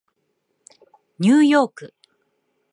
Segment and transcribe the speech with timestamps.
[1.19, 1.93] ニューヨーク